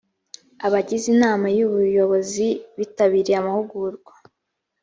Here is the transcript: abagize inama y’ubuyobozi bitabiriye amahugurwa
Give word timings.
abagize 0.65 1.05
inama 1.15 1.47
y’ubuyobozi 1.57 2.47
bitabiriye 2.77 3.37
amahugurwa 3.41 4.13